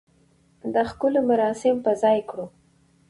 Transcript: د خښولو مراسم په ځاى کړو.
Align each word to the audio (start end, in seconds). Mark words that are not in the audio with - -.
د 0.73 0.75
خښولو 0.89 1.19
مراسم 1.29 1.75
په 1.85 1.91
ځاى 2.01 2.19
کړو. 2.29 2.45